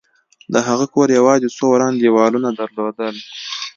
د 0.53 0.55
هغه 0.67 0.85
کور 0.93 1.07
یوازې 1.19 1.47
څو 1.57 1.63
وران 1.71 1.93
دېوالونه 1.97 2.49
درلودل 2.59 3.15